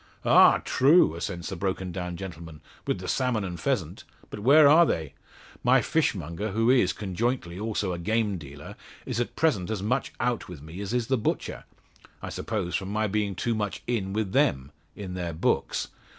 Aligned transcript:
"Ah! 0.25 0.63
true," 0.65 1.13
assents 1.13 1.49
the 1.49 1.55
broken 1.55 1.91
down 1.91 2.17
gentleman, 2.17 2.59
"with 2.87 2.97
the 2.97 3.07
salmon 3.07 3.43
and 3.43 3.59
pheasant. 3.59 4.03
But 4.31 4.39
where 4.39 4.67
are 4.67 4.83
they? 4.83 5.13
My 5.63 5.83
fishmonger, 5.83 6.53
who 6.53 6.71
is, 6.71 6.91
conjointly 6.91 7.59
also 7.59 7.93
a 7.93 7.99
game 7.99 8.39
dealer, 8.39 8.75
is 9.05 9.19
at 9.19 9.35
present 9.35 9.69
as 9.69 9.83
much 9.83 10.11
out 10.19 10.47
with 10.47 10.59
me 10.59 10.81
as 10.81 10.91
is 10.91 11.05
the 11.05 11.19
butcher; 11.19 11.65
I 12.19 12.29
suppose, 12.29 12.73
from 12.75 12.89
my 12.89 13.05
being 13.05 13.35
too 13.35 13.53
much 13.53 13.83
in 13.85 14.11
with 14.11 14.31
them 14.31 14.71
in 14.95 15.13
their 15.13 15.33
books. 15.33 15.89